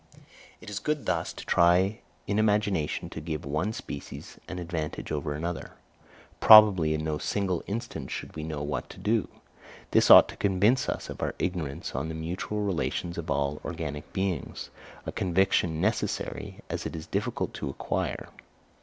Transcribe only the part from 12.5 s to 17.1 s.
relations of all organic beings; a conviction as necessary, as it is